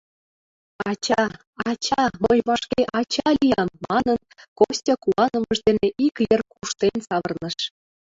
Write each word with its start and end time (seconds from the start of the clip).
«Ача, 0.91 1.23
ача, 1.69 2.03
мый 2.23 2.39
вашке 2.47 2.81
ача 2.99 3.27
лиям!» 3.39 3.69
манын, 3.89 4.17
Костя 4.57 4.95
куанымыж 5.03 5.59
дене 5.67 5.87
ик 6.05 6.15
йыр 6.27 6.41
куштен 6.51 6.95
савырныш. 7.07 7.55